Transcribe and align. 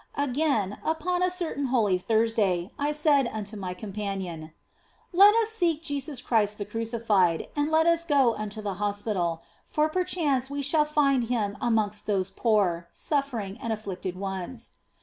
Again, 0.17 0.79
upon 0.83 1.21
a 1.21 1.29
certain 1.29 1.65
Holy 1.65 1.99
Thursday 1.99 2.71
I 2.79 2.91
said 2.91 3.27
unto 3.31 3.55
my 3.55 3.75
244 3.75 3.75
THE 3.75 3.85
BLESSED 3.85 4.33
ANGELA 4.33 4.43
companion:" 4.49 4.53
Let 5.25 5.35
us 5.35 5.49
seek 5.49 5.83
Jesus 5.83 6.21
Christ 6.23 6.57
the 6.57 6.65
Crucified, 6.65 7.47
and 7.55 7.69
let 7.69 7.85
us 7.85 8.03
go 8.03 8.33
unto 8.33 8.63
the 8.63 8.73
hospital, 8.83 9.43
for 9.67 9.89
perchance 9.89 10.49
we 10.49 10.63
shall 10.63 10.85
find 10.85 11.25
Him 11.25 11.55
amongst 11.61 12.07
those 12.07 12.31
poor, 12.31 12.87
suffering 12.91 13.59
and 13.61 13.71
afflicted 13.71 14.15
ones." 14.15 14.71